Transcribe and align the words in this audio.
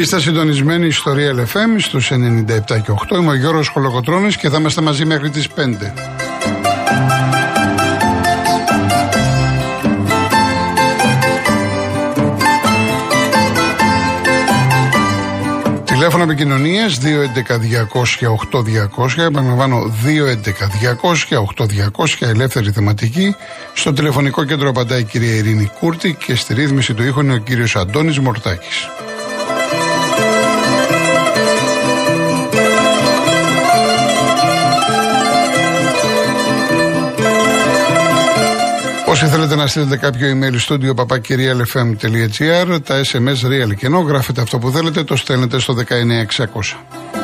Είστε 0.00 0.20
συντονισμένοι 0.20 0.86
ιστορία 0.86 1.34
LFM 1.34 1.78
στους 1.78 2.10
97 2.10 2.14
και 2.66 2.92
8. 3.10 3.16
Είμαι 3.16 3.30
ο 3.30 3.34
Γιώργος 3.34 3.68
Χολοκοτρώνης 3.68 4.36
και 4.36 4.48
θα 4.48 4.58
είμαστε 4.58 4.80
μαζί 4.80 5.04
μέχρι 5.04 5.30
τις 5.30 5.48
5. 5.48 5.52
Τηλέφωνο 15.84 16.22
επικοινωνίας 16.22 16.98
211-200-8200. 16.98 19.18
Επαναλαμβάνω 19.18 19.94
211-200-8200. 20.04 22.18
Ελεύθερη 22.18 22.70
θεματική. 22.70 23.34
Στο 23.74 23.92
τηλεφωνικό 23.92 24.44
κέντρο 24.44 24.68
απαντάει 24.68 25.00
η 25.00 25.04
κυρία 25.04 25.34
Ειρήνη 25.34 25.70
Κούρτη 25.80 26.16
και 26.26 26.34
στη 26.34 26.54
ρύθμιση 26.54 26.94
του 26.94 27.02
ήχου 27.02 27.20
είναι 27.20 27.34
ο 27.34 27.38
κύριος 27.38 27.76
Αντώνης 27.76 28.18
Μορτάκης. 28.18 28.88
Όσοι 39.10 39.26
θέλετε 39.26 39.56
να 39.56 39.66
στείλετε 39.66 39.96
κάποιο 39.96 40.28
email 40.30 40.54
στο 40.58 40.76
studio 40.80 40.94
papakirialfm.gr, 40.94 42.78
τα 42.84 43.00
SMS 43.12 43.46
real 43.46 43.74
και 43.76 43.86
ενώ 43.86 43.98
γράφετε 43.98 44.40
αυτό 44.40 44.58
που 44.58 44.70
θέλετε, 44.70 45.04
το 45.04 45.16
στέλνετε 45.16 45.58
στο 45.58 45.74
19600. 45.74 47.19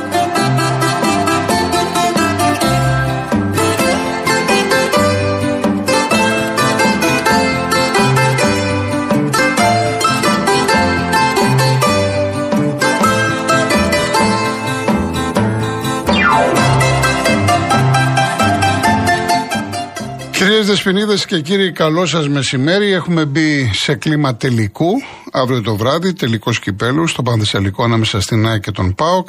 Κυρίε 20.66 20.82
Δεσποινίδε 20.82 21.18
και 21.26 21.40
κύριοι, 21.40 21.72
καλό 21.72 22.06
σας 22.06 22.28
μεσημέρι. 22.28 22.92
Έχουμε 22.92 23.24
μπει 23.24 23.70
σε 23.72 23.94
κλίμα 23.94 24.36
τελικού. 24.36 24.90
Αύριο 25.32 25.62
το 25.62 25.76
βράδυ, 25.76 26.12
τελικό 26.12 26.50
κυπέλου 26.50 27.06
στο 27.06 27.22
Πανθεσσαλικό 27.22 27.84
ανάμεσα 27.84 28.20
στην 28.20 28.46
ΑΕΚ 28.46 28.62
και 28.62 28.70
τον 28.70 28.94
ΠΑΟΚ. 28.94 29.28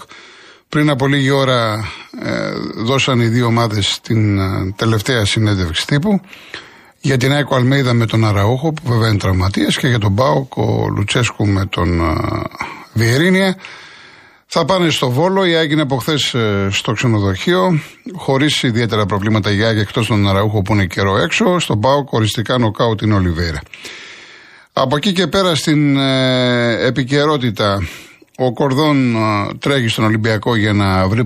Πριν 0.69 0.89
από 0.89 1.07
λίγη 1.07 1.29
ώρα 1.29 1.85
ε, 2.23 2.51
δώσαν 2.83 3.19
οι 3.19 3.27
δύο 3.27 3.45
ομάδες 3.45 3.99
την 4.01 4.39
ε, 4.39 4.73
τελευταία 4.75 5.25
συνέντευξη 5.25 5.87
τύπου. 5.87 6.21
Για 7.01 7.17
την 7.17 7.31
ΑΕΚ 7.31 7.51
ο 7.51 7.55
Αλμέιδα 7.55 7.93
με 7.93 8.05
τον 8.05 8.25
Αραούχο, 8.25 8.73
που 8.73 8.81
βέβαια 8.85 9.09
είναι 9.09 9.17
τραυματίας, 9.17 9.77
και 9.77 9.87
για 9.87 9.99
τον 9.99 10.15
ΠΑΟΚ 10.15 10.57
ο 10.57 10.87
Λουτσέσκου 10.95 11.47
με 11.47 11.65
τον 11.65 11.99
ε, 11.99 12.15
Βιερίνια. 12.93 13.55
Θα 14.49 14.65
πάνε 14.65 14.89
στο 14.89 15.09
Βόλο. 15.09 15.45
Η 15.45 15.55
Άγια 15.55 15.73
είναι 15.73 15.81
από 15.81 15.95
χθες 15.95 16.33
ε, 16.33 16.67
στο 16.71 16.91
ξενοδοχείο. 16.91 17.79
Χωρίς 18.15 18.63
ιδιαίτερα 18.63 19.05
προβλήματα 19.05 19.51
η 19.51 19.63
Άγια 19.63 19.81
εκτός 19.81 20.07
των 20.07 20.29
Αραούχο 20.29 20.61
που 20.61 20.73
είναι 20.73 20.85
καιρό 20.85 21.17
έξω. 21.17 21.59
Στον 21.59 21.79
Πάο 21.79 22.03
κοριστικά 22.03 22.57
νοκάου 22.57 22.95
την 22.95 23.11
Ολιβέρα. 23.11 23.61
Από 24.73 24.95
εκεί 24.95 25.11
και 25.11 25.27
πέρα 25.27 25.55
στην 25.55 25.97
ε, 25.97 26.85
επικαιρότητα 26.85 27.87
ο 28.37 28.53
Κορδόν 28.53 29.15
ε, 29.15 29.53
τρέχει 29.59 29.87
στον 29.87 30.05
Ολυμπιακό 30.05 30.55
για 30.55 30.73
να 30.73 31.07
βρει 31.07 31.25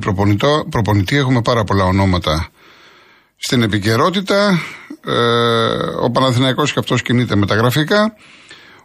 προπονητή. 0.70 1.18
Έχουμε 1.18 1.42
πάρα 1.42 1.64
πολλά 1.64 1.84
ονόματα 1.84 2.48
στην 3.38 3.62
επικαιρότητα. 3.62 4.62
Ε, 5.06 5.14
ο 6.02 6.12
Παναθηναϊκός 6.12 6.74
και 6.74 6.80
αυτός 6.80 7.02
κινείται 7.02 7.36
με 7.36 7.46
τα 7.46 7.56
γραφικά. 7.56 8.16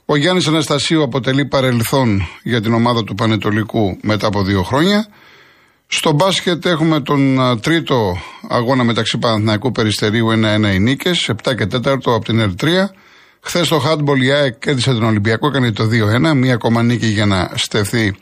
Ο 0.08 0.16
Γιάννης 0.16 0.46
Αναστασίου 0.46 1.02
αποτελεί 1.02 1.46
παρελθόν 1.46 2.28
για 2.42 2.60
την 2.60 2.74
ομάδα 2.74 3.04
του 3.04 3.14
Πανετολικού 3.14 3.98
μετά 4.02 4.26
από 4.26 4.42
δύο 4.42 4.62
χρόνια. 4.62 5.06
Στο 5.86 6.12
μπάσκετ 6.12 6.66
έχουμε 6.66 7.00
τον 7.00 7.38
τρίτο 7.60 8.18
αγώνα 8.48 8.84
μεταξύ 8.84 9.18
Παναθηναϊκού 9.18 9.72
Περιστερίου 9.72 10.28
1-1 10.30 10.74
οι 10.74 10.78
νίκες, 10.78 11.30
7 11.44 11.54
και 11.56 11.66
4 11.66 12.14
από 12.14 12.24
την 12.24 12.38
ΕΡΤΡΙΑ. 12.38 12.94
Χθες 13.40 13.68
το 13.68 13.78
Χάντμπολ 13.78 14.22
η 14.22 14.32
ΑΕΚ 14.32 14.58
κέρδισε 14.58 14.92
τον 14.92 15.04
Ολυμπιακό, 15.04 15.46
έκανε 15.46 15.72
το 15.72 15.84
2-1, 15.84 16.34
μία 16.34 16.54
ακόμα 16.54 16.82
νίκη 16.82 17.06
για 17.06 17.26
να 17.26 17.50
στεφθεί 17.54 18.14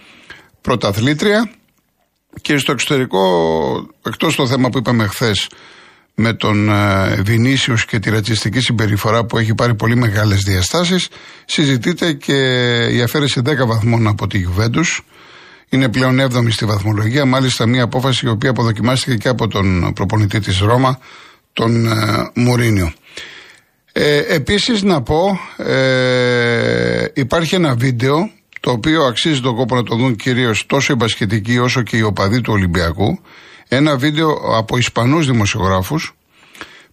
πρωταθλήτρια. 0.60 1.50
Και 2.40 2.58
στο 2.58 2.72
εξωτερικό, 2.72 3.20
εκτός 4.06 4.36
το 4.36 4.46
θέμα 4.46 4.68
που 4.68 4.78
είπαμε 4.78 5.06
χθες, 5.06 5.48
με 6.14 6.32
τον 6.32 6.68
ε, 6.68 7.22
Βινίσιους 7.24 7.84
και 7.84 7.98
τη 7.98 8.10
ρατσιστική 8.10 8.60
συμπεριφορά 8.60 9.24
που 9.24 9.38
έχει 9.38 9.54
πάρει 9.54 9.74
πολύ 9.74 9.96
μεγάλες 9.96 10.40
διαστάσεις 10.40 11.08
συζητείται 11.44 12.12
και 12.12 12.34
η 12.92 13.02
αφαίρεση 13.02 13.40
10 13.44 13.66
βαθμών 13.66 14.06
από 14.06 14.26
τη 14.26 14.44
Juventus 14.48 14.98
είναι 15.68 15.88
πλέον 15.88 16.20
7η 16.20 16.50
στη 16.50 16.64
βαθμολογία 16.64 17.24
μάλιστα 17.24 17.66
μια 17.66 17.82
απόφαση 17.82 18.26
η 18.26 18.28
οποία 18.28 18.50
αποδοκιμάστηκε 18.50 19.16
και 19.16 19.28
από 19.28 19.48
τον 19.48 19.92
προπονητή 19.94 20.40
της 20.40 20.58
Ρόμα 20.58 20.98
τον 21.52 21.86
ε, 21.86 22.30
Μουρίνιο. 22.34 22.92
Ε, 23.92 24.18
επίσης 24.18 24.82
να 24.82 25.02
πω 25.02 25.38
ε, 25.56 27.04
υπάρχει 27.14 27.54
ένα 27.54 27.74
βίντεο 27.74 28.30
το 28.60 28.70
οποίο 28.70 29.02
αξίζει 29.02 29.40
τον 29.40 29.56
κόπο 29.56 29.74
να 29.74 29.82
το 29.82 29.96
δουν 29.96 30.16
κυρίως 30.16 30.66
τόσο 30.66 30.92
οι 30.92 30.96
μπασχετικοί 30.96 31.58
όσο 31.58 31.82
και 31.82 31.96
οι 31.96 32.02
οπαδοί 32.02 32.40
του 32.40 32.52
Ολυμπιακού 32.52 33.20
ένα 33.68 33.96
βίντεο 33.96 34.30
από 34.30 34.76
Ισπανούς 34.76 35.26
δημοσιογράφους 35.26 36.14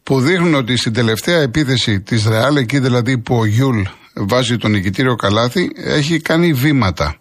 που 0.04 0.20
δείχνουν 0.20 0.54
ότι 0.54 0.78
στην 0.78 0.94
τελευταία 0.94 1.42
επίθεση 1.42 2.02
της 2.02 2.26
Ρεάλ, 2.26 2.56
εκεί 2.56 2.80
δηλαδή 2.80 3.18
που 3.18 3.36
ο 3.36 3.46
Γιούλ 3.46 3.82
βάζει 4.14 4.58
τον 4.58 4.72
νικητήριο 4.72 5.16
καλάθι, 5.16 5.72
έχει 5.76 6.20
κάνει 6.20 6.54
βήματα. 6.54 7.16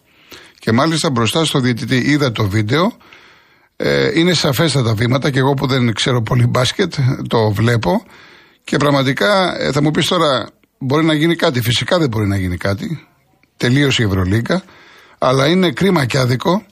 Και 0.58 0.72
μάλιστα 0.72 1.10
μπροστά 1.10 1.44
στο 1.44 1.60
διαιτητή 1.60 1.96
είδα 1.96 2.32
το 2.32 2.48
βίντεο, 2.48 2.92
ε, 3.76 4.18
είναι 4.18 4.34
σαφέστατα 4.34 4.88
τα 4.88 4.94
βήματα 4.94 5.30
και 5.30 5.38
εγώ 5.38 5.54
που 5.54 5.66
δεν 5.66 5.92
ξέρω 5.92 6.22
πολύ 6.22 6.46
μπάσκετ 6.46 6.94
το 7.28 7.50
βλέπω. 7.50 8.04
Και 8.64 8.76
πραγματικά 8.76 9.60
ε, 9.60 9.72
θα 9.72 9.82
μου 9.82 9.90
πεις 9.90 10.06
τώρα 10.06 10.48
μπορεί 10.78 11.04
να 11.04 11.14
γίνει 11.14 11.36
κάτι, 11.36 11.60
φυσικά 11.60 11.98
δεν 11.98 12.08
μπορεί 12.08 12.26
να 12.26 12.36
γίνει 12.36 12.56
κάτι, 12.56 13.06
τελείωσε 13.56 14.02
η 14.02 14.04
Ευρωλίκα, 14.04 14.62
αλλά 15.18 15.46
είναι 15.46 15.70
κρίμα 15.70 16.04
και 16.04 16.18
άδικο 16.18 16.64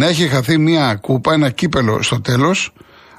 να 0.00 0.06
έχει 0.06 0.28
χαθεί 0.28 0.58
μια 0.58 0.94
κούπα, 0.94 1.32
ένα 1.32 1.50
κύπελο 1.50 2.02
στο 2.02 2.20
τέλος 2.20 2.72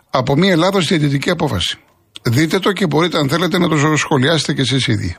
από 0.09 0.35
μια 0.35 0.51
Ελλάδο 0.51 0.79
διαιτητική 0.79 1.29
απόφαση. 1.29 1.77
Δείτε 2.23 2.59
το 2.59 2.71
και 2.71 2.85
μπορείτε 2.85 3.17
αν 3.17 3.29
θέλετε 3.29 3.57
να 3.57 3.67
το 3.67 3.95
σχολιάσετε 3.95 4.53
και 4.53 4.61
εσείς 4.61 4.87
ήδη. 4.87 5.15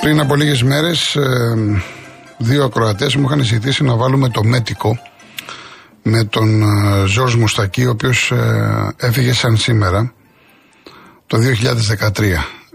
Πριν 0.00 0.20
από 0.20 0.34
λίγες 0.34 0.62
μέρες 0.62 1.16
ε, 1.16 1.82
δύο 2.38 2.64
ακροατές 2.64 3.16
μου 3.16 3.24
είχαν 3.24 3.42
ζητήσει 3.42 3.84
να 3.84 3.96
βάλουμε 3.96 4.28
το 4.28 4.44
μέτικο 4.44 4.98
με 6.02 6.24
τον 6.24 6.62
ε, 6.62 7.06
Ζόρς 7.06 7.34
Μουστακή 7.36 7.84
ο 7.84 7.90
οποίος 7.90 8.30
ε, 8.30 8.94
έφυγε 8.96 9.32
σαν 9.32 9.56
σήμερα 9.56 10.12
το 11.32 11.38
2013. 11.38 12.22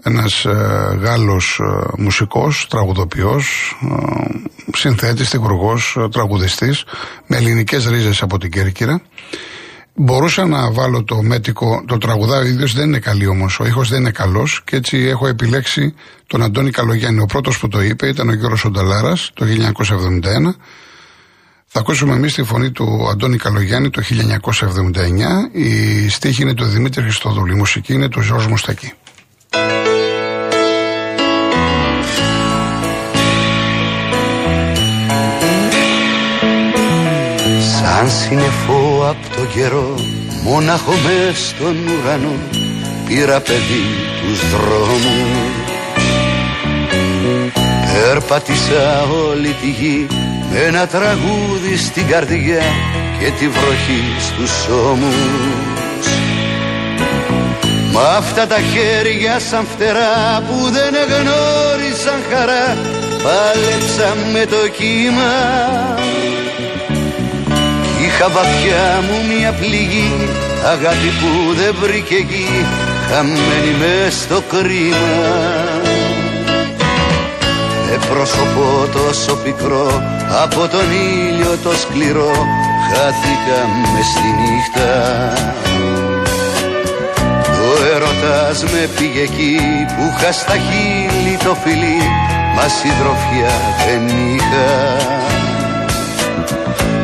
Ένας 0.03 0.45
ε, 0.45 0.97
Γάλλος 1.01 1.59
ε, 1.59 2.01
μουσικός, 2.01 2.67
τραγουδοποιός, 2.69 3.77
ε, 3.81 4.77
συνθέτης, 4.77 5.29
τεχνουργός, 5.29 5.95
ε, 5.99 6.09
τραγουδιστής 6.09 6.83
με 7.27 7.37
ελληνικές 7.37 7.85
ρίζες 7.85 8.21
από 8.21 8.37
την 8.37 8.51
Κέρκυρα. 8.51 9.01
Μπορούσα 9.93 10.45
να 10.45 10.71
βάλω 10.71 11.03
το 11.03 11.21
μέτικο, 11.21 11.83
το 11.87 11.97
τραγουδάω 11.97 12.39
ο 12.39 12.45
ίδιος 12.45 12.73
δεν 12.73 12.87
είναι 12.87 12.99
καλή 12.99 13.27
όμως, 13.27 13.59
ο 13.59 13.65
ήχος 13.65 13.89
δεν 13.89 13.99
είναι 13.99 14.11
καλός 14.11 14.61
και 14.65 14.75
έτσι 14.75 14.97
έχω 14.97 15.27
επιλέξει 15.27 15.93
τον 16.27 16.43
Αντώνη 16.43 16.71
Καλογιάννη. 16.71 17.19
Ο 17.19 17.25
πρώτος 17.25 17.59
που 17.59 17.67
το 17.67 17.81
είπε 17.81 18.07
ήταν 18.07 18.29
ο 18.29 18.33
Γιώργος 18.33 18.59
Σονταλάρας 18.59 19.31
το 19.33 19.45
1971 19.45 20.55
θα 21.79 21.83
ακούσουμε 21.83 22.13
εμείς 22.13 22.33
τη 22.33 22.43
φωνή 22.43 22.71
του 22.71 23.07
Αντώνη 23.11 23.37
Καλογιάννη 23.37 23.89
το 23.89 24.01
1979. 25.51 25.55
Η 25.55 26.09
στίχη 26.09 26.41
είναι 26.41 26.53
του 26.53 26.65
Δημήτρη 26.65 27.03
Χριστοδούλη. 27.03 27.53
Η 27.53 27.55
μουσική 27.55 27.93
είναι 27.93 28.09
του 28.09 28.21
Ζόρζ 28.21 28.45
Μουστακή. 28.45 28.93
Σαν 37.79 38.09
συνεφό 38.09 39.07
από 39.09 39.35
το 39.35 39.45
καιρό 39.53 39.95
Μόναχο 40.43 40.91
μες 40.91 41.47
στον 41.47 41.75
ουρανό 41.87 42.35
Πήρα 43.07 43.39
παιδί 43.39 43.85
τους 44.21 44.49
δρόμους 44.49 45.67
Περπατήσα 47.93 49.03
όλη 49.03 49.55
τη 49.61 49.69
γη 49.69 50.07
με 50.09 50.26
ένα 50.53 50.87
τραγούδι 50.87 51.77
στην 51.77 52.07
καρδιά 52.07 52.61
και 53.19 53.31
τη 53.39 53.47
βροχή 53.47 54.03
στους 54.19 54.67
ώμους. 54.89 56.07
Μ' 57.91 57.97
αυτά 58.17 58.47
τα 58.47 58.57
χέρια 58.59 59.39
σαν 59.39 59.67
φτερά 59.75 60.43
που 60.47 60.69
δεν 60.69 60.93
γνώρισαν 60.93 62.19
χαρά 62.31 62.77
πάλεψα 63.23 64.15
με 64.33 64.45
το 64.45 64.67
κύμα. 64.77 65.33
Είχα 68.05 68.29
βαθιά 68.29 69.03
μου 69.07 69.35
μια 69.35 69.51
πληγή 69.51 70.29
αγάπη 70.65 71.11
που 71.19 71.53
δεν 71.53 71.75
βρήκε 71.81 72.15
εκεί 72.15 72.65
χαμένοι 73.09 73.73
μες 73.79 74.13
στο 74.13 74.43
κρίμα. 74.49 75.17
Με 77.89 77.99
πρόσωπο 78.09 78.87
τόσο 78.93 79.35
πικρό 79.35 80.16
από 80.29 80.67
τον 80.67 80.91
ήλιο 80.91 81.57
το 81.63 81.71
σκληρό 81.77 82.31
χάθηκα 82.89 83.59
με 83.93 84.01
στη 84.01 84.29
νύχτα. 84.39 84.93
Το 87.43 87.83
έρωτας 87.95 88.63
με 88.63 88.89
πήγε 88.97 89.21
εκεί 89.21 89.59
που 89.87 90.13
είχα 90.17 90.31
στα 90.31 90.53
χείλη 90.53 91.37
το 91.43 91.55
φιλί 91.63 92.01
μας 92.55 92.71
συντροφιά 92.79 93.55
δεν 93.85 94.03
είχα. 94.07 94.71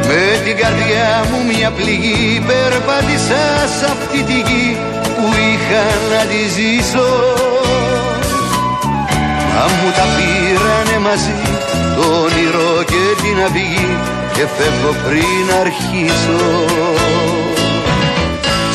Με 0.08 0.24
την 0.44 0.58
καρδιά 0.58 1.24
μου 1.30 1.46
μια 1.52 1.72
πληγή 1.72 2.44
περπάτησα 2.48 3.44
σε 3.78 3.86
αυτή 3.86 4.24
τη 4.24 4.34
γη 4.48 4.78
που 5.16 5.26
είχα 5.48 5.84
να 6.12 6.22
τη 6.30 6.42
ζήσω. 6.56 7.10
Μα 9.54 9.64
μου 9.76 9.90
τα 9.98 10.06
πήρανε 10.16 10.98
μαζί 11.08 11.36
το 11.96 12.02
όνειρο 12.02 12.83
και 13.14 13.22
την 13.22 13.44
αυγή 13.44 13.98
και 14.34 14.46
φεύγω 14.56 14.94
πριν 15.06 15.46
αρχίσω. 15.62 16.42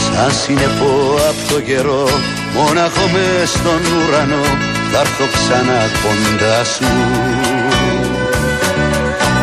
Σαν 0.05 0.33
συνεπώ 0.33 0.95
από 1.29 1.55
το 1.55 1.61
καιρό 1.61 2.09
μόναχο 2.55 3.05
μες 3.13 3.49
στον 3.51 3.81
ουρανό 3.97 4.45
θα 4.91 5.01
έρθω 5.01 5.27
ξανά 5.37 5.81
κοντά 6.03 6.65
σου. 6.65 6.91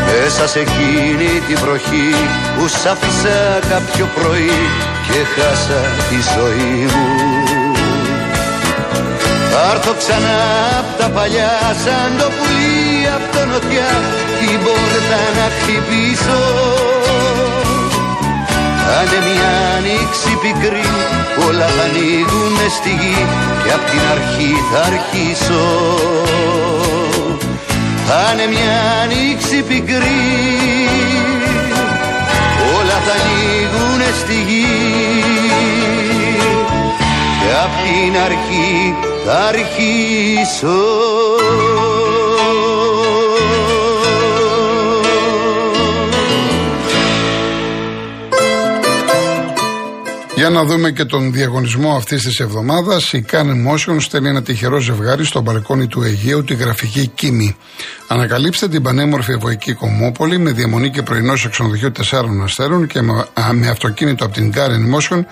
Μέσα 0.07 0.47
σε 0.47 0.59
εκείνη 0.59 1.31
την 1.47 1.57
βροχή 1.61 2.09
που 2.57 2.67
σ' 2.67 2.85
άφησα 2.85 3.59
κάποιο 3.69 4.09
πρωί 4.15 4.59
και 5.07 5.19
χάσα 5.33 5.81
τη 6.09 6.17
ζωή 6.35 6.85
μου. 6.93 7.07
Θα 9.51 9.71
έρθω 9.73 9.93
ξανά 9.97 10.39
απ' 10.79 10.99
τα 10.99 11.09
παλιά 11.09 11.53
σαν 11.83 12.17
το 12.17 12.27
πουλί 12.37 12.84
απ' 13.17 13.27
το 13.35 13.41
νοτιά 13.51 13.91
την 14.39 14.57
πόρτα 14.63 15.21
να 15.37 15.45
χτυπήσω. 15.55 16.43
Θα 18.83 18.97
είναι 19.03 19.19
μια 19.27 19.51
ανοίξη 19.77 20.31
πικρή 20.41 20.89
όλα 21.47 21.67
θα 21.75 21.83
ανοίγουνε 21.89 22.67
στη 22.77 22.91
γη 23.01 23.25
και 23.63 23.71
απ' 23.77 23.85
την 23.91 24.03
αρχή 24.15 24.51
θα 24.71 24.79
αρχίσω. 24.91 25.65
Θα 28.07 28.21
είναι 28.31 28.47
μια 28.55 28.75
ανοίξη 29.03 29.57
πικρή 29.69 30.23
όλα 32.77 32.97
θα 33.05 33.13
ανοίγουνε 33.21 34.09
στη 34.21 34.33
γη 34.47 34.65
και 37.39 37.51
απ' 37.63 37.77
την 37.83 38.21
αρχή 38.27 38.95
θα 39.25 39.37
αρχίσω 39.47 40.77
Για 50.45 50.53
να 50.53 50.63
δούμε 50.63 50.91
και 50.91 51.05
τον 51.05 51.31
διαγωνισμό 51.31 51.95
αυτής 51.95 52.23
της 52.23 52.39
εβδομάδας. 52.39 53.13
Η 53.13 53.25
Can 53.31 53.45
Motion 53.45 53.95
στέλνει 53.99 54.29
ένα 54.29 54.43
τυχερό 54.43 54.79
ζευγάρι 54.79 55.25
στο 55.25 55.41
μπαλκόνι 55.41 55.87
του 55.87 56.03
Αιγαίου, 56.03 56.43
τη 56.43 56.55
γραφική 56.55 57.07
Κίμη. 57.07 57.55
Ανακαλύψτε 58.07 58.67
την 58.67 58.81
πανέμορφη 58.81 59.31
ευωική 59.31 59.73
κομμόπολη 59.73 60.37
με 60.37 60.51
διαμονή 60.51 60.89
και 60.89 61.01
πρωινό 61.01 61.35
σε 61.35 61.49
ξενοδοχείο 61.49 61.91
4 62.11 62.23
αστέρων 62.43 62.87
και 62.87 63.01
με, 63.01 63.25
με 63.51 63.67
αυτοκίνητο 63.67 64.25
από 64.25 64.33
την 64.33 64.53
Can 64.55 64.95
Motion 64.95 65.23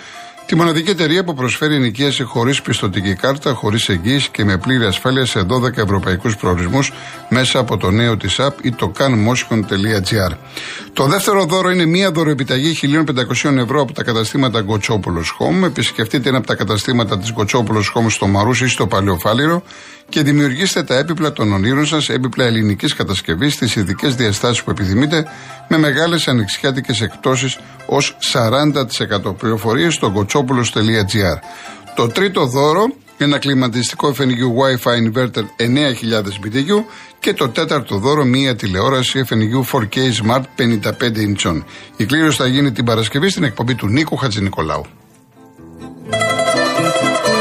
Τη 0.54 0.60
μοναδική 0.60 0.90
εταιρεία 0.90 1.24
που 1.24 1.34
προσφέρει 1.34 1.76
ενοικίαση 1.76 2.24
χωρίς 2.24 2.62
πιστοτική 2.62 3.16
κάρτα, 3.16 3.54
χωρίς 3.54 3.90
εγγύηση 3.90 4.30
και 4.32 4.44
με 4.44 4.58
πλήρη 4.58 4.86
ασφάλεια 4.86 5.26
σε 5.26 5.40
12 5.40 5.78
ευρωπαϊκούς 5.78 6.36
προορισμούς 6.36 6.92
μέσα 7.30 7.60
από 7.60 7.78
το 7.78 7.92
νέο 7.92 8.18
της 8.18 8.40
app 8.40 8.54
ή 8.62 8.72
το 8.72 8.92
canmotion.gr. 8.98 10.38
Το 10.94 11.06
δεύτερο 11.06 11.46
δώρο 11.46 11.70
είναι 11.70 11.86
μία 11.86 12.12
δωροεπιταγή 12.12 12.76
1.500 13.44 13.58
ευρώ 13.58 13.82
από 13.82 13.94
τα 13.94 14.04
καταστήματα 14.04 14.62
Γκοτσόπουλο 14.62 15.24
Home. 15.40 15.64
Επισκεφτείτε 15.64 16.30
ένα 16.30 16.38
από 16.38 16.48
τα 16.48 16.56
καταστήματα 16.56 17.18
της 17.18 17.32
Γκοτσόπουλο 17.32 17.84
Home 17.94 18.10
στο 18.10 18.28
Μαρούσι 18.28 18.64
ή 18.64 18.68
στο 18.68 18.88
Παλαιοφάλιρο 18.88 19.64
και 20.10 20.24
δημιουργήστε 20.24 20.84
τα 20.84 20.98
έπιπλα 20.98 21.32
των 21.32 21.54
ονείρων 21.54 21.86
σας, 21.86 22.10
έπιπλα 22.10 22.46
ελληνικής 22.46 22.94
κατασκευής 22.94 23.54
στι 23.54 23.80
ειδικές 23.80 24.16
διαστάσεις 24.16 24.64
που 24.64 24.70
επιθυμείτε, 24.70 25.26
με 25.68 25.78
μεγάλες 25.78 26.28
ανοιξιάτικες 26.28 27.02
εκπτώσεις 27.02 27.60
ως 27.86 28.18
40% 28.20 29.36
πληροφορίες 29.38 29.94
στο 29.94 30.14
gotsopoulos.gr. 30.16 31.38
Το 31.96 32.08
τρίτο 32.08 32.46
δώρο, 32.46 32.86
ένα 33.18 33.38
κλιματιστικό 33.38 34.14
FNU 34.18 34.48
Wi-Fi 34.60 35.12
inverter 35.12 35.44
9000 35.58 36.40
BTU 36.44 36.84
και 37.20 37.34
το 37.34 37.50
τέταρτο 37.50 37.98
δώρο, 37.98 38.24
μία 38.24 38.56
τηλεόραση 38.56 39.24
FNU 39.30 39.80
4K 39.80 39.98
Smart 39.98 40.44
55 40.58 40.92
inch. 41.02 41.62
Η 41.98 42.06
κλήρωση 42.06 42.38
θα 42.38 42.48
γίνει 42.48 42.72
την 42.72 42.86
Παρασκευή 42.86 43.30
στην 43.30 43.44
εκπομπή 43.44 43.76
του 43.76 43.88
Νίκου 43.88 44.16
Χατζηνικολάου. 44.16 44.86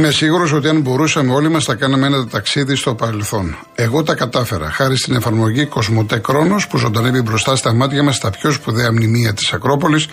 Είμαι 0.00 0.10
σίγουρος 0.10 0.52
ότι 0.52 0.68
αν 0.68 0.80
μπορούσαμε 0.80 1.32
όλοι 1.32 1.48
μας 1.48 1.64
θα 1.64 1.74
κάναμε 1.74 2.06
ένα 2.06 2.26
ταξίδι 2.26 2.74
στο 2.74 2.94
παρελθόν. 2.94 3.56
Εγώ 3.74 4.02
τα 4.02 4.14
κατάφερα, 4.14 4.70
χάρη 4.70 4.96
στην 4.96 5.14
εφαρμογή 5.14 5.66
Κοσμοτέ 5.66 6.18
Κρόνος 6.18 6.66
που 6.66 6.76
ζωντανεύει 6.76 7.22
μπροστά 7.22 7.56
στα 7.56 7.72
μάτια 7.72 8.02
μας 8.02 8.18
τα 8.18 8.30
πιο 8.30 8.50
σπουδαία 8.50 8.92
μνημεία 8.92 9.34
της 9.34 9.52
Ακρόπολης, 9.52 10.08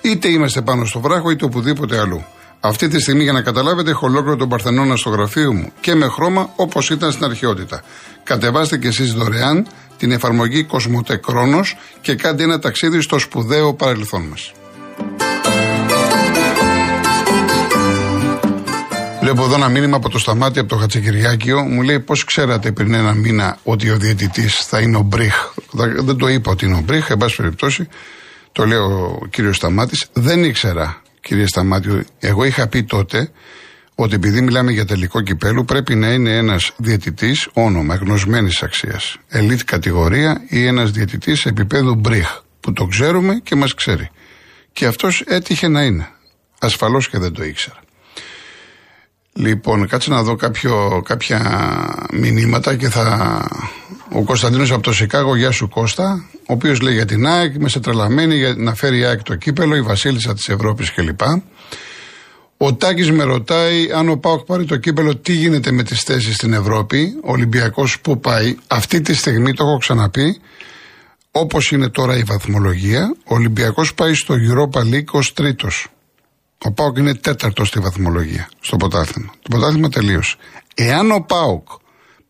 είτε 0.00 0.28
είμαστε 0.28 0.60
πάνω 0.60 0.84
στο 0.84 1.00
βράχο 1.00 1.30
είτε 1.30 1.44
οπουδήποτε 1.44 1.98
αλλού. 1.98 2.24
Αυτή 2.60 2.88
τη 2.88 3.00
στιγμή, 3.00 3.22
για 3.22 3.32
να 3.32 3.42
καταλάβετε, 3.42 3.90
έχω 3.90 4.06
ολόκληρο 4.06 4.36
τον 4.36 4.48
Παρθενώνα 4.48 4.96
στο 4.96 5.10
γραφείο 5.10 5.52
μου 5.52 5.72
και 5.80 5.94
με 5.94 6.08
χρώμα 6.08 6.50
όπως 6.56 6.90
ήταν 6.90 7.12
στην 7.12 7.24
αρχαιότητα. 7.24 7.82
Κατεβάστε 8.22 8.78
κι 8.78 8.86
εσείς 8.86 9.12
δωρεάν 9.12 9.66
την 9.96 10.12
εφαρμογή 10.12 10.64
Κοσμοτέ 10.64 11.16
Κρόνος 11.16 11.76
και 12.00 12.14
κάντε 12.14 12.42
ένα 12.42 12.58
ταξίδι 12.58 13.00
στο 13.00 13.18
σπουδαίο 13.18 13.74
παρελθόν 13.74 14.22
μας. 14.22 14.52
Βλέπω 19.20 19.44
εδώ 19.44 19.54
ένα 19.54 19.68
μήνυμα 19.68 19.96
από 19.96 20.08
το 20.08 20.18
Σταμάτη 20.18 20.58
από 20.58 20.68
το 20.68 20.76
Χατσεκυριάκιο. 20.76 21.62
Μου 21.62 21.82
λέει 21.82 22.00
πώς 22.00 22.24
ξέρατε 22.24 22.72
πριν 22.72 22.94
ένα 22.94 23.14
μήνα 23.14 23.58
ότι 23.62 23.90
ο 23.90 23.96
διαιτητής 23.96 24.54
θα 24.54 24.80
είναι 24.80 24.96
ο 24.96 25.00
Μπριχ; 25.00 25.34
Δεν 26.04 26.16
το 26.16 26.28
είπα 26.28 26.50
ότι 26.50 26.66
είναι 26.66 26.76
ο 26.76 26.80
Μπριχ, 26.80 27.10
εν 27.10 27.16
πάση 27.16 27.36
περιπτώσει. 27.36 27.88
Το 28.52 28.66
λέει 28.66 28.78
ο 28.78 29.18
κύριος 29.30 29.56
Σταμάτης. 29.56 30.06
Δεν 30.12 30.44
ήξερα, 30.44 31.02
κύριε 31.20 31.46
Σταμάτη, 31.46 32.04
εγώ 32.18 32.44
είχα 32.44 32.68
πει 32.68 32.82
τότε 32.82 33.30
ότι 33.94 34.14
επειδή 34.14 34.40
μιλάμε 34.40 34.72
για 34.72 34.84
τελικό 34.84 35.20
κυπέλου 35.20 35.64
πρέπει 35.64 35.94
να 35.94 36.12
είναι 36.12 36.36
ένας 36.36 36.72
διαιτητής 36.76 37.48
όνομα 37.52 37.94
γνωσμένης 37.94 38.62
αξίας. 38.62 39.16
Ελίτ 39.28 39.60
κατηγορία 39.64 40.42
ή 40.48 40.66
ένας 40.66 40.90
διαιτητής 40.90 41.46
επίπεδου 41.46 41.94
Μπριχ 41.94 42.28
που 42.60 42.72
το 42.72 42.86
ξέρουμε 42.86 43.40
και 43.42 43.54
μας 43.54 43.74
ξέρει. 43.74 44.10
Και 44.72 44.86
αυτός 44.86 45.24
έτυχε 45.26 45.68
να 45.68 45.82
είναι. 45.82 46.08
Ασφαλώς 46.60 47.08
και 47.08 47.18
δεν 47.18 47.32
το 47.32 47.44
ήξερα. 47.44 47.78
Λοιπόν, 49.32 49.86
κάτσε 49.86 50.10
να 50.10 50.22
δω 50.22 50.34
κάποιο, 50.36 51.02
κάποια 51.04 51.40
μηνύματα 52.12 52.76
και 52.76 52.88
θα. 52.88 53.44
Ο 54.12 54.24
Κωνσταντίνος 54.24 54.72
από 54.72 54.82
το 54.82 54.92
Σικάγο, 54.92 55.36
γεια 55.36 55.50
σου 55.50 55.68
Κώστα, 55.68 56.24
ο 56.34 56.52
οποίος 56.52 56.80
λέει 56.80 56.94
για 56.94 57.04
την 57.04 57.26
ΑΕΚ, 57.26 57.56
με 57.58 57.68
σε 57.68 57.80
τρελαμένη 57.80 58.36
για 58.36 58.54
να 58.56 58.74
φέρει 58.74 58.98
η 58.98 59.04
ΑΕΚ 59.04 59.22
το 59.22 59.34
κύπελο, 59.34 59.76
η 59.76 59.82
Βασίλισσα 59.82 60.34
της 60.34 60.48
Ευρώπης 60.48 60.92
κλπ. 60.92 61.20
Ο 62.56 62.74
Τάκης 62.74 63.10
με 63.10 63.22
ρωτάει 63.22 63.92
αν 63.92 64.08
ο 64.08 64.16
Πάοκ 64.16 64.44
πάρει 64.44 64.64
το 64.64 64.76
κύπελο, 64.76 65.16
τι 65.16 65.32
γίνεται 65.32 65.70
με 65.70 65.82
τις 65.82 66.02
θέσεις 66.02 66.34
στην 66.34 66.52
Ευρώπη; 66.52 67.14
Ο 67.24 67.32
Ολυμπιακός 67.32 68.00
που 68.00 68.20
πάει, 68.20 68.56
αυτή 68.66 69.00
τη 69.00 69.14
στιγμή 69.14 69.54
το 69.54 69.64
έχω 69.64 69.78
ξαναπεί, 69.78 70.40
Όπως 71.32 71.70
είναι 71.70 71.88
τώρα 71.88 72.16
η 72.16 72.22
βαθμολογία, 72.22 73.14
ο 73.24 73.34
Ολυμπιακός 73.34 73.94
πάει 73.94 74.14
στο 74.14 74.34
Europa 74.34 74.80
League 74.80 75.10
ως 75.10 75.32
τρίτος. 75.32 75.88
Ο 76.64 76.72
Πάοκ 76.72 76.98
είναι 76.98 77.14
τέταρτος 77.14 77.68
στη 77.68 77.80
βαθμολογία, 77.80 78.48
στο 78.60 78.76
πρωτάθλημα. 78.76 79.32
Το 79.32 79.48
πρωτάθλημα 79.50 79.88
τελείωσε. 79.88 80.36
Εάν 80.74 81.10
ο 81.10 81.20
Πάοκ 81.20 81.68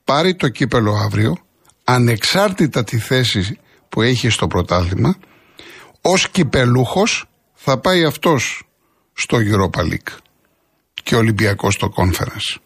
πάρει 0.05 0.35
το 0.35 0.49
κύπελο 0.49 0.95
αύριο, 0.95 1.37
ανεξάρτητα 1.85 2.85
τη 2.85 2.99
θέση 2.99 3.59
που 3.89 4.03
έχει 4.03 4.29
στο 4.29 4.47
πρωτάθλημα, 4.47 5.17
ως 6.01 6.29
κυπελούχος 6.29 7.25
θα 7.55 7.79
πάει 7.79 8.05
αυτός 8.05 8.63
στο 9.13 9.39
Europa 9.39 9.81
League 9.81 10.17
και 11.03 11.15
ο 11.15 11.19
Ολυμπιακός 11.19 11.75
στο 11.75 11.93
Conference. 11.97 12.61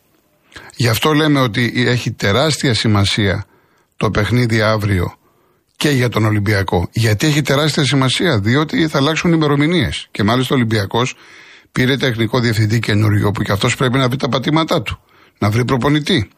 Γι' 0.76 0.88
αυτό 0.88 1.12
λέμε 1.12 1.40
ότι 1.40 1.73
έχει 1.76 2.12
τεράστια 2.12 2.75
σημασία 2.75 3.47
το 3.97 4.11
παιχνίδι 4.11 4.61
αύριο 4.61 5.14
και 5.76 5.88
για 5.88 6.09
τον 6.09 6.25
Ολυμπιακό. 6.25 6.88
Γιατί 6.92 7.26
έχει 7.26 7.42
τεράστια 7.42 7.85
σημασία, 7.85 8.38
διότι 8.38 8.88
θα 8.88 8.99
αλλάξουν 8.99 9.33
ημερομηνίες. 9.33 10.09
Και 10.11 10.23
μάλιστα 10.23 10.54
ο 10.54 10.56
Ολυμπιακός 10.56 11.14
πήρε 11.74 11.96
τεχνικό 11.96 12.40
διευθυντή 12.40 12.78
καινούριο 12.78 13.30
που 13.30 13.42
και 13.42 13.52
αυτός 13.52 13.76
πρέπει 13.76 13.98
να 13.98 14.08
βρει 14.08 14.16
τα 14.16 14.28
πατήματά 14.28 14.82
του. 14.82 15.00
Να 15.38 15.50
βρει 15.50 15.64
προπονητή. 15.64 16.30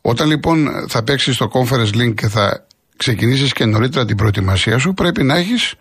Όταν 0.00 0.28
λοιπόν 0.28 0.68
θα 0.88 1.02
παίξει 1.02 1.32
στο 1.32 1.50
Conference 1.52 1.94
Link 1.94 2.14
και 2.14 2.28
θα 2.28 2.66
ξεκινήσεις 2.96 3.52
και 3.52 3.64
νωρίτερα 3.64 4.04
την 4.04 4.16
προετοιμασία 4.16 4.78
σου, 4.78 4.94
πρέπει 4.94 5.22
να 5.22 5.36
έχεις 5.36 5.74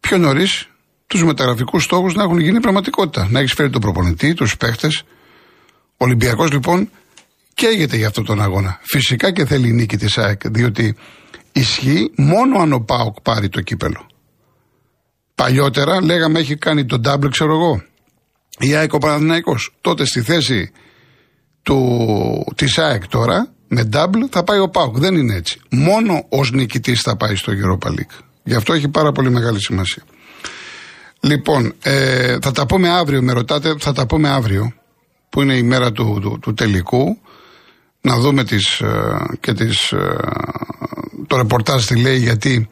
πιο 0.00 0.18
νωρίς 0.18 0.68
τους 1.06 1.24
μεταγραφικούς 1.24 1.84
στόχους 1.84 2.14
να 2.14 2.22
έχουν 2.22 2.38
γίνει 2.38 2.60
πραγματικότητα. 2.60 3.28
Να 3.30 3.38
έχεις 3.38 3.52
φέρει 3.52 3.70
τον 3.70 3.80
προπονητή, 3.80 4.34
τους 4.34 4.56
παίχτες. 4.56 5.02
Ο 5.96 6.04
Ολυμπιακός 6.04 6.52
λοιπόν 6.52 6.90
καίγεται 7.54 7.96
για 7.96 8.06
αυτόν 8.06 8.24
τον 8.24 8.42
αγώνα. 8.42 8.80
Φυσικά 8.82 9.32
και 9.32 9.44
θέλει 9.44 9.68
η 9.68 9.72
νίκη 9.72 9.96
της 9.96 10.18
ΑΕΚ, 10.18 10.48
διότι 10.48 10.96
ισχύει 11.52 12.12
μόνο 12.16 12.58
αν 12.58 12.72
ο 12.72 12.80
Πάοκ 12.80 13.20
πάρει 13.20 13.48
το 13.48 13.60
κύπελο. 13.60 14.06
Παλιότερα 15.36 16.02
λέγαμε 16.02 16.38
έχει 16.38 16.56
κάνει 16.56 16.84
τον 16.84 17.00
double, 17.04 17.30
ξέρω 17.30 17.52
εγώ. 17.52 17.82
Η 18.58 18.74
ΑΕΚ 18.74 18.92
ο 18.92 18.98
Παναθηναϊκός. 18.98 19.74
Τότε 19.80 20.04
στη 20.04 20.20
θέση 20.22 20.72
του, 21.62 22.52
της 22.54 22.78
ΑΕΚ 22.78 23.08
τώρα, 23.08 23.52
με 23.68 23.88
double 23.92 24.28
θα 24.30 24.44
πάει 24.44 24.58
ο 24.58 24.68
ΠΑΟΚ. 24.68 24.98
Δεν 24.98 25.14
είναι 25.14 25.34
έτσι. 25.34 25.60
Μόνο 25.70 26.26
ως 26.28 26.50
νικητής 26.52 27.00
θα 27.00 27.16
πάει 27.16 27.34
στο 27.34 27.52
Europa 27.52 27.88
League. 27.88 28.22
Γι' 28.42 28.54
αυτό 28.54 28.72
έχει 28.72 28.88
πάρα 28.88 29.12
πολύ 29.12 29.30
μεγάλη 29.30 29.60
σημασία. 29.60 30.02
Λοιπόν, 31.20 31.74
ε, 31.82 32.36
θα 32.42 32.52
τα 32.52 32.66
πούμε 32.66 32.88
αύριο, 32.88 33.22
με 33.22 33.32
ρωτάτε, 33.32 33.74
θα 33.78 33.92
τα 33.92 34.06
πούμε 34.06 34.28
αύριο, 34.28 34.72
που 35.28 35.42
είναι 35.42 35.56
η 35.56 35.62
μέρα 35.62 35.92
του, 35.92 36.18
του, 36.22 36.38
του 36.42 36.54
τελικού. 36.54 37.18
Να 38.00 38.18
δούμε 38.18 38.44
τις, 38.44 38.80
ε, 38.80 39.16
και 39.40 39.52
τις, 39.52 39.92
ε, 39.92 40.16
το 41.26 41.36
ρεπορτάζ 41.36 41.84
τι 41.84 42.00
λέει, 42.00 42.18
γιατί 42.18 42.68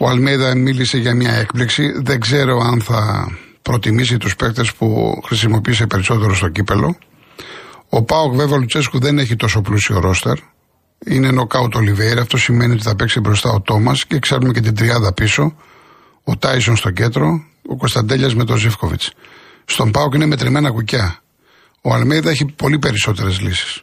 ο 0.00 0.08
Αλμέδα 0.08 0.56
μίλησε 0.56 0.98
για 0.98 1.14
μια 1.14 1.32
έκπληξη. 1.32 1.92
Δεν 1.96 2.20
ξέρω 2.20 2.58
αν 2.58 2.80
θα 2.80 3.30
προτιμήσει 3.62 4.16
τους 4.16 4.36
παίκτες 4.36 4.74
που 4.74 5.18
χρησιμοποίησε 5.24 5.86
περισσότερο 5.86 6.34
στο 6.34 6.48
κύπελο. 6.48 6.96
Ο 7.88 8.02
Πάοκ 8.02 8.34
βέβαια 8.34 8.56
ο 8.56 8.58
Λουτσέσκου 8.58 8.98
δεν 8.98 9.18
έχει 9.18 9.36
τόσο 9.36 9.60
πλούσιο 9.60 10.00
ρόστερ. 10.00 10.38
Είναι 11.06 11.30
νοκάουτ 11.30 11.74
ο 11.74 11.80
Λιβέιρα. 11.80 12.20
Αυτό 12.20 12.36
σημαίνει 12.36 12.72
ότι 12.72 12.82
θα 12.82 12.96
παίξει 12.96 13.20
μπροστά 13.20 13.50
ο 13.50 13.60
Τόμας 13.60 14.06
και 14.06 14.18
ξέρουμε 14.18 14.52
και 14.52 14.60
την 14.60 14.74
τριάδα 14.74 15.12
πίσω. 15.12 15.56
Ο 16.24 16.36
Τάισον 16.36 16.76
στο 16.76 16.90
κέντρο, 16.90 17.42
ο 17.68 17.76
Κωνσταντέλιας 17.76 18.34
με 18.34 18.44
τον 18.44 18.56
Ζήφκοβιτς. 18.56 19.12
Στον 19.64 19.90
Πάοκ 19.90 20.14
είναι 20.14 20.26
μετρημένα 20.26 20.70
κουκιά. 20.70 21.18
Ο 21.82 21.94
Αλμέιδα 21.94 22.30
έχει 22.30 22.44
πολύ 22.44 22.78
περισσότερες 22.78 23.40
λύσεις. 23.40 23.82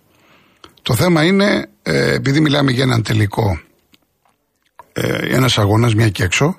Το 0.82 0.96
θέμα 0.96 1.24
είναι, 1.24 1.70
ε, 1.82 2.14
επειδή 2.14 2.40
μιλάμε 2.40 2.72
για 2.72 2.84
έναν 2.84 3.04
τελικό, 3.04 3.60
ε, 4.98 5.36
ένας 5.36 5.58
αγώνας, 5.58 5.96
μια 5.96 6.10
και 6.10 6.24
έξω, 6.24 6.58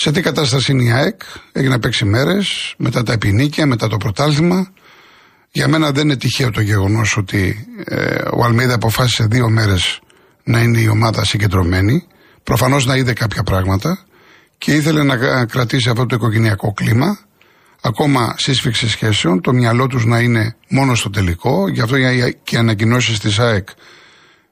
σε 0.00 0.12
τι 0.12 0.20
κατάσταση 0.20 0.72
είναι 0.72 0.82
η 0.82 0.92
ΑΕΚ, 0.92 1.20
έγινε 1.52 1.78
παίξει 1.78 2.04
μέρες, 2.04 2.74
μετά 2.78 3.02
τα 3.02 3.12
επινίκια, 3.12 3.66
μετά 3.66 3.88
το 3.88 3.96
πρωτάθλημα. 3.96 4.72
Για 5.50 5.68
μένα 5.68 5.90
δεν 5.90 6.04
είναι 6.04 6.16
τυχαίο 6.16 6.50
το 6.50 6.60
γεγονός 6.60 7.16
ότι 7.16 7.66
ε, 7.84 8.18
ο 8.32 8.44
Αλμίδα 8.44 8.74
αποφάσισε 8.74 9.24
δύο 9.24 9.48
μέρες 9.48 10.00
να 10.44 10.60
είναι 10.60 10.80
η 10.80 10.88
ομάδα 10.88 11.24
συγκεντρωμένη. 11.24 12.06
Προφανώς 12.42 12.86
να 12.86 12.96
είδε 12.96 13.12
κάποια 13.12 13.42
πράγματα 13.42 13.98
και 14.58 14.72
ήθελε 14.72 15.02
να 15.02 15.44
κρατήσει 15.46 15.90
αυτό 15.90 16.06
το 16.06 16.16
οικογενειακό 16.16 16.72
κλίμα. 16.72 17.18
Ακόμα 17.82 18.34
σύσφυξη 18.38 18.88
σχέσεων, 18.88 19.40
το 19.40 19.52
μυαλό 19.52 19.86
τους 19.86 20.04
να 20.04 20.20
είναι 20.20 20.56
μόνο 20.68 20.94
στο 20.94 21.10
τελικό. 21.10 21.68
Γι' 21.68 21.80
αυτό 21.80 21.96
και 22.42 22.54
οι 22.54 22.58
ανακοινώσεις 22.58 23.18
της 23.18 23.38
ΑΕΚ 23.38 23.68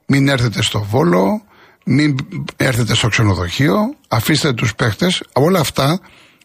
μην 0.07 0.29
έρθετε 0.29 0.63
στο 0.63 0.83
Βόλο, 0.83 1.43
μην 1.89 2.17
έρθετε 2.57 2.95
στο 2.95 3.09
ξενοδοχείο, 3.09 3.77
αφήστε 4.09 4.53
τους 4.53 4.75
παίχτες. 4.75 5.23
Όλα 5.33 5.61
αυτά 5.61 6.01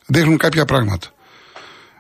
δείχνουν 0.06 0.38
κάποια 0.38 0.66
πράγματα. 0.66 1.08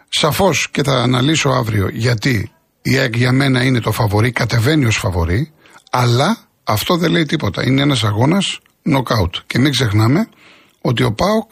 Σαφώς 0.10 0.70
και 0.72 0.84
θα 0.84 1.02
αναλύσω 1.02 1.50
αύριο 1.50 1.90
γιατί 1.94 2.52
η 2.82 2.98
ΑΕΚ 2.98 3.16
για 3.16 3.32
μένα 3.32 3.64
είναι 3.64 3.80
το 3.80 3.92
φαβορή, 3.92 4.32
κατεβαίνει 4.32 4.86
ως 4.86 4.98
φαβορή, 4.98 5.52
αλλά 5.92 6.38
αυτό 6.64 6.98
δεν 6.98 7.12
λέει 7.12 7.26
τίποτα. 7.26 7.66
Είναι 7.66 7.82
ένας 7.82 8.04
αγώνας 8.04 8.60
νοκάουτ. 8.82 9.36
Και 9.48 9.60
μην 9.60 9.72
ξεχνάμε 9.72 10.28
ότι 10.82 11.04
ο 11.04 11.14
ΠΑΟΚ 11.14 11.52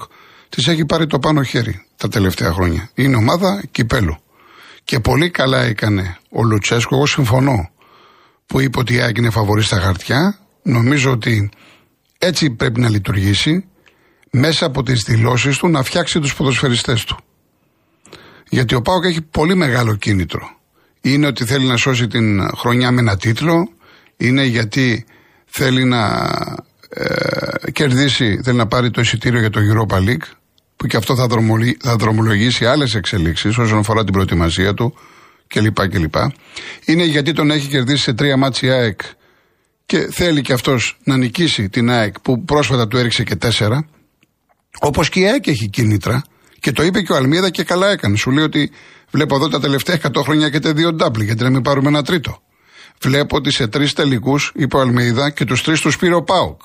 τη 0.50 0.72
έχει 0.72 0.86
πάρει 0.86 1.08
το 1.08 1.20
πάνω 1.20 1.44
χέρι 1.44 1.86
τα 1.96 2.08
τελευταία 2.08 2.54
χρόνια. 2.54 2.90
Είναι 2.94 3.16
ομάδα 3.16 3.64
κυπέλου. 3.72 4.18
Και 4.84 5.00
πολύ 5.00 5.30
καλά 5.30 5.62
έκανε 5.62 6.18
ο 6.30 6.44
Λουτσέσκο, 6.44 6.96
εγώ 6.96 7.06
συμφωνώ, 7.06 7.70
που 8.46 8.60
είπε 8.60 8.80
ότι 8.80 8.94
η 8.94 9.00
ΑΕΚ 9.00 9.18
είναι 9.18 9.30
φαβορή 9.30 9.64
στα 9.64 9.80
χαρτιά. 9.80 10.38
Νομίζω 10.64 11.12
ότι 11.12 11.50
έτσι 12.22 12.50
πρέπει 12.50 12.80
να 12.80 12.90
λειτουργήσει 12.90 13.66
μέσα 14.32 14.66
από 14.66 14.84
τις 14.84 15.04
δηλώσεις 15.04 15.58
του 15.58 15.68
να 15.68 15.84
φτιάξει 15.84 16.20
τους 16.20 16.36
ποδοσφαιριστές 16.36 17.04
του. 17.04 17.18
Γιατί 18.50 18.76
ο 18.76 18.82
Πάοκ 18.82 19.06
έχει 19.06 19.22
πολύ 19.22 19.56
μεγάλο 19.56 19.96
κίνητρο. 19.96 20.58
Είναι 21.02 21.28
ότι 21.28 21.46
θέλει 21.46 21.66
να 21.66 21.78
σώσει 21.78 22.08
την 22.08 22.56
χρονιά 22.56 22.92
με 22.92 23.00
ένα 23.00 23.18
τίτλο, 23.18 23.70
είναι 24.18 24.44
γιατί 24.44 25.06
θέλει 25.46 25.84
να 25.84 26.30
ε, 26.90 27.72
κερδίσει, 27.72 28.42
θέλει 28.44 28.58
να 28.58 28.68
πάρει 28.68 28.92
το 28.92 29.02
εισιτήριο 29.02 29.40
για 29.40 29.50
το 29.50 29.60
Europa 29.60 29.96
League, 29.98 30.28
που 30.76 30.88
και 30.88 30.98
αυτό 30.98 31.16
θα, 31.16 31.28
θα 31.80 31.96
δρομολογήσει 31.96 32.66
άλλες 32.66 32.96
εξελίξεις 32.96 33.58
όσον 33.58 33.78
αφορά 33.78 34.04
την 34.04 34.14
προετοιμασία 34.14 34.74
του 34.74 34.98
κλπ. 35.48 35.88
κλπ. 35.88 36.16
Είναι 36.86 37.04
γιατί 37.04 37.34
τον 37.34 37.52
έχει 37.52 37.68
κερδίσει 37.68 38.04
σε 38.04 38.14
τρία 38.14 38.38
μάτια 38.38 38.76
ΑΕΚ 38.76 39.02
και 39.90 40.08
θέλει 40.12 40.42
και 40.42 40.54
αυτός 40.54 40.98
να 41.04 41.18
νικήσει 41.18 41.70
την 41.70 41.90
ΑΕΚ 41.90 42.20
που 42.20 42.44
πρόσφατα 42.44 42.88
του 42.88 42.98
έριξε 42.98 43.24
και 43.24 43.36
τέσσερα. 43.36 43.88
Όπως 44.80 45.10
και 45.10 45.20
η 45.20 45.28
ΑΕΚ 45.28 45.48
έχει 45.48 45.70
κίνητρα 45.70 46.24
και 46.60 46.72
το 46.72 46.84
είπε 46.84 47.02
και 47.02 47.12
ο 47.12 47.16
Αλμίδα 47.16 47.50
και 47.50 47.64
καλά 47.64 47.90
έκανε. 47.90 48.18
Σου 48.18 48.32
λέει 48.32 48.44
ότι 48.44 48.72
βλέπω 49.12 49.36
εδώ 49.36 49.48
τα 49.48 49.60
τελευταία 49.60 50.00
100 50.02 50.22
χρόνια 50.24 50.48
έχετε 50.48 50.72
δύο 50.72 50.94
ντάμπλ, 50.94 51.22
γιατί 51.22 51.44
να 51.44 51.50
μην 51.50 51.62
πάρουμε 51.62 51.88
ένα 51.88 52.04
τρίτο. 52.04 52.42
Βλέπω 53.02 53.36
ότι 53.36 53.52
σε 53.52 53.68
τρεις 53.68 53.94
τελικούς, 53.94 54.52
είπε 54.56 54.78
ο 54.78 54.80
Αλμίδα, 54.80 55.30
και 55.30 55.46
τους 55.46 55.64
τρεις 55.64 55.82
τους 55.82 55.98
πήρε 55.98 56.16
ο 56.16 56.24
Πάουκ. 56.24 56.62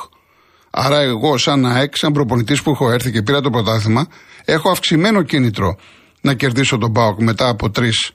Άρα 0.70 1.00
εγώ, 1.00 1.38
σαν 1.38 1.66
ΑΕΚ, 1.66 1.96
σαν 1.96 2.12
προπονητής 2.12 2.62
που 2.62 2.70
έχω 2.70 2.90
έρθει 2.90 3.10
και 3.10 3.22
πήρα 3.22 3.40
το 3.40 3.50
πρωτάθλημα, 3.50 4.06
έχω 4.44 4.70
αυξημένο 4.70 5.22
κίνητρο 5.22 5.76
να 6.20 6.34
κερδίσω 6.34 6.78
τον 6.78 6.92
Πάουκ 6.92 7.20
μετά 7.20 7.48
από 7.48 7.70
τρεις 7.70 8.12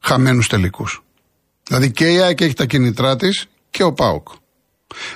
χαμένους 0.00 0.48
τελικούς. 0.48 1.02
Δηλαδή 1.66 1.90
και 1.90 2.12
η 2.12 2.18
ΑΕΚ 2.18 2.40
έχει 2.40 2.54
τα 2.54 2.64
κίνητρά 2.64 3.16
της 3.16 3.46
και 3.76 3.82
ο 3.82 3.92
Πάουκ. 3.92 4.28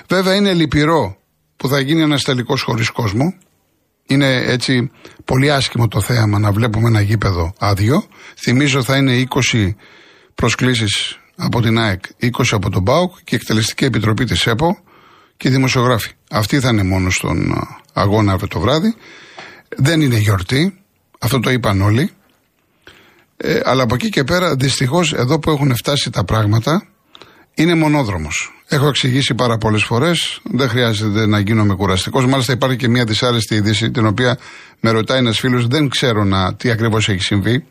Βέβαια 0.07 0.35
είναι 0.35 0.53
λυπηρό 0.53 1.17
που 1.57 1.67
θα 1.67 1.79
γίνει 1.79 2.01
ένας 2.01 2.23
τελικός 2.23 2.61
χωρίς 2.61 2.89
κόσμο, 2.89 3.33
είναι 4.07 4.35
έτσι 4.35 4.91
πολύ 5.25 5.51
άσχημο 5.51 5.87
το 5.87 6.01
θέαμα 6.01 6.39
να 6.39 6.51
βλέπουμε 6.51 6.87
ένα 6.87 7.01
γήπεδο 7.01 7.53
άδειο. 7.59 8.03
Θυμίζω 8.35 8.83
θα 8.83 8.97
είναι 8.97 9.23
20 9.51 9.73
προσκλήσεις 10.35 11.19
από 11.35 11.61
την 11.61 11.77
ΑΕΚ, 11.77 12.03
20 12.19 12.29
από 12.51 12.69
τον 12.69 12.83
ΠΑΟΚ 12.83 13.15
και 13.23 13.35
η 13.35 13.39
Εκτελεστική 13.41 13.85
Επιτροπή 13.85 14.25
της 14.25 14.47
ΕΠΟ 14.47 14.77
και 15.37 15.47
οι 15.47 15.51
δημοσιογράφοι. 15.51 16.11
Αυτοί 16.29 16.59
θα 16.59 16.69
είναι 16.69 16.83
μόνο 16.83 17.09
στον 17.09 17.53
αγώνα 17.93 18.31
αύριο 18.31 18.47
το 18.47 18.59
βράδυ. 18.59 18.95
Δεν 19.77 20.01
είναι 20.01 20.17
γιορτή, 20.17 20.83
αυτό 21.19 21.39
το 21.39 21.49
είπαν 21.49 21.81
όλοι. 21.81 22.09
Ε, 23.37 23.59
αλλά 23.63 23.83
από 23.83 23.95
εκεί 23.95 24.09
και 24.09 24.23
πέρα, 24.23 24.55
δυστυχώς, 24.55 25.13
εδώ 25.13 25.39
που 25.39 25.51
έχουν 25.51 25.75
φτάσει 25.75 26.09
τα 26.09 26.23
πράγματα, 26.23 26.91
είναι 27.53 27.75
μονόδρομος. 27.75 28.63
Έχω 28.67 28.87
εξηγήσει 28.87 29.35
πάρα 29.35 29.57
πολλές 29.57 29.83
φορές, 29.83 30.39
δεν 30.43 30.69
χρειάζεται 30.69 31.25
να 31.25 31.39
γίνομαι 31.39 31.75
κουραστικός. 31.75 32.25
Μάλιστα, 32.25 32.53
υπάρχει 32.53 32.77
και 32.77 32.87
μια 32.87 33.03
δυσάρεστη 33.03 33.55
είδηση, 33.55 33.91
την 33.91 34.05
οποία 34.05 34.37
με 34.79 34.91
ρωτάει 34.91 35.17
ένας 35.17 35.39
φίλος, 35.39 35.67
δεν 35.67 35.89
ξέρω 35.89 36.23
να, 36.23 36.55
τι 36.55 36.71
ακριβώς 36.71 37.09
έχει 37.09 37.21
συμβεί. 37.21 37.65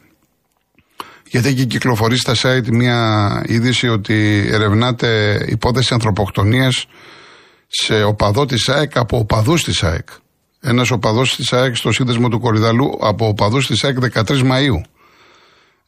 Γιατί 1.26 1.49
έχει 1.49 1.66
κυκλοφορεί 1.66 2.16
στα 2.16 2.34
site 2.42 2.68
μια 2.70 3.42
είδηση 3.46 3.88
ότι 3.88 4.49
ερευνάται 4.50 5.40
υπόθεση 5.49 5.94
ανθρωποκτονίας 5.94 6.87
σε 7.68 8.02
οπαδό 8.02 8.46
της 8.46 8.68
ΑΕΚ 8.68 8.96
από 8.96 9.18
οπαδούς 9.18 9.64
της 9.64 9.82
ΑΕΚ. 9.82 10.08
Ένας 10.60 10.90
οπαδός 10.90 11.37
της 11.37 11.52
ΑΕΚ 11.52 11.76
στο 11.76 11.92
σύνδεσμο 11.92 12.28
του 12.28 12.40
Κορυδαλού 12.40 12.99
από 13.00 13.28
οπαδούς 13.28 13.66
της 13.66 13.84
ΑΕΚ 13.84 13.96
13 13.99 14.42
Μαου. 14.42 14.82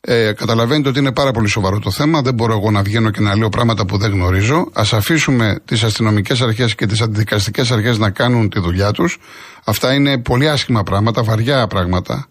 Ε, 0.05 0.33
καταλαβαίνετε 0.33 0.89
ότι 0.89 0.99
είναι 0.99 1.13
πάρα 1.13 1.31
πολύ 1.31 1.49
σοβαρό 1.49 1.79
το 1.79 1.91
θέμα. 1.91 2.23
Δεν 2.23 2.35
μπορώ 2.35 2.53
εγώ 2.53 2.71
να 2.71 2.83
βγαίνω 2.83 3.11
και 3.11 3.21
να 3.21 3.37
λέω 3.37 3.49
πράγματα 3.49 3.87
που 3.87 3.97
δεν 3.97 4.11
γνωρίζω. 4.11 4.57
Α 4.57 4.83
αφήσουμε 4.93 5.61
τις 5.65 5.83
αστυνομικές 5.83 6.41
αρχές 6.41 6.75
και 6.75 6.87
τις 6.87 7.01
αντιδικαστικέ 7.01 7.61
αρχές 7.71 7.99
να 7.99 8.11
κάνουν 8.11 8.49
τη 8.49 8.61
δουλειά 8.61 8.93
τους. 8.93 9.19
Αυτά 9.65 9.95
είναι 9.95 10.19
πολύ 10.19 10.49
άσχημα 10.49 10.83
πράγματα, 10.83 11.23
βαριά 11.23 11.67
πράγματα, 11.67 12.27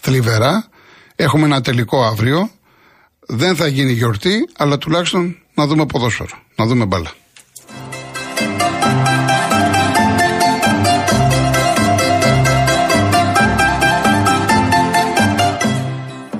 θλιβερά. 0.00 0.68
Έχουμε 1.16 1.44
ένα 1.44 1.60
τελικό 1.60 2.04
αύριο. 2.04 2.50
Δεν 3.26 3.56
θα 3.56 3.66
γίνει 3.66 3.92
γιορτή, 3.92 4.48
αλλά 4.56 4.78
τουλάχιστον 4.78 5.36
να 5.54 5.66
δούμε 5.66 5.86
ποδόσφαιρο, 5.86 6.38
να 6.56 6.66
δούμε 6.66 6.84
μπάλα. 6.84 7.10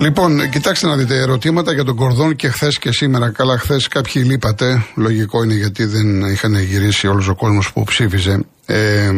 Λοιπόν, 0.04 0.50
κοιτάξτε 0.50 0.86
να 0.86 0.96
δείτε 0.96 1.16
ερωτήματα 1.16 1.72
για 1.72 1.84
τον 1.84 1.96
Κορδόν 1.96 2.36
και 2.36 2.48
χθες 2.48 2.78
και 2.78 2.92
σήμερα. 2.92 3.30
Καλά, 3.30 3.58
χθες 3.58 3.88
κάποιοι 3.88 4.22
λείπατε. 4.26 4.86
Λογικό 4.94 5.42
είναι 5.42 5.54
γιατί 5.54 5.84
δεν 5.84 6.20
είχαν 6.20 6.54
γυρίσει 6.54 7.06
όλος 7.06 7.28
ο 7.28 7.34
κόσμος 7.34 7.72
που 7.72 7.84
ψήφιζε. 7.84 8.44
Ε, 8.66 9.10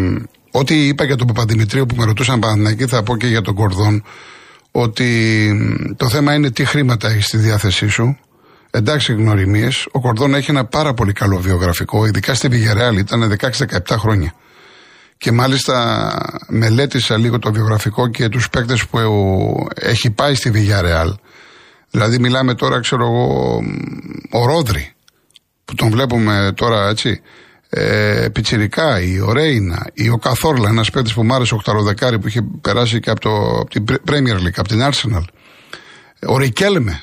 ό,τι 0.50 0.86
είπα 0.86 1.04
για 1.04 1.16
τον 1.16 1.26
Παπαδημητρίου 1.26 1.86
που 1.86 1.94
με 1.96 2.04
ρωτούσαν 2.04 2.38
Παναθηναϊκή, 2.38 2.86
θα 2.86 3.02
πω 3.02 3.16
και 3.16 3.26
για 3.26 3.40
τον 3.40 3.54
Κορδόν. 3.54 4.04
Ότι 4.70 5.04
το 5.96 6.08
θέμα 6.08 6.34
είναι 6.34 6.50
τι 6.50 6.64
χρήματα 6.64 7.08
έχεις 7.08 7.26
στη 7.26 7.36
διάθεσή 7.36 7.88
σου. 7.88 8.18
Εντάξει, 8.70 9.12
γνωριμίες. 9.12 9.86
Ο 9.90 10.00
Κορδόν 10.00 10.34
έχει 10.34 10.50
ένα 10.50 10.64
πάρα 10.64 10.94
πολύ 10.94 11.12
καλό 11.12 11.38
βιογραφικό, 11.38 12.06
ειδικά 12.06 12.34
στη 12.34 12.48
Βιγερεάλ, 12.48 12.96
ήταν 12.96 13.36
16-17 13.86 13.96
χρόνια. 13.96 14.34
Και 15.18 15.32
μάλιστα 15.32 16.08
μελέτησα 16.48 17.16
λίγο 17.16 17.38
το 17.38 17.52
βιογραφικό 17.52 18.08
και 18.08 18.28
τους 18.28 18.48
παίκτες 18.48 18.86
που 18.86 18.98
έχει 19.74 20.10
πάει 20.10 20.34
στη 20.34 20.50
Villarreal. 20.54 21.14
Δηλαδή 21.90 22.18
μιλάμε 22.18 22.54
τώρα, 22.54 22.80
ξέρω 22.80 23.02
εγώ, 23.02 23.58
ο 24.30 24.46
Ρόδρυ, 24.46 24.94
που 25.64 25.74
τον 25.74 25.90
βλέπουμε 25.90 26.52
τώρα 26.54 26.88
έτσι, 26.88 27.20
ε, 27.68 28.28
Πιτσιρικά, 28.32 29.00
η 29.00 29.20
Ορέινα, 29.20 29.86
η 29.92 30.08
ο 30.08 30.16
Καθόρλα, 30.16 30.68
ένας 30.68 30.90
παίκτης 30.90 31.12
που 31.12 31.24
μου 31.24 31.34
άρεσε 31.34 31.54
ο 31.54 31.58
Χταροδεκάρη 31.58 32.18
που 32.18 32.28
είχε 32.28 32.42
περάσει 32.60 33.00
και 33.00 33.10
από, 33.10 33.20
το, 33.20 33.30
από 33.60 33.70
την 33.70 33.84
Premier 33.88 34.36
League, 34.36 34.56
από 34.56 34.68
την 34.68 34.80
Arsenal. 34.82 35.24
Ο 36.26 36.38
Ρικέλμε. 36.38 37.02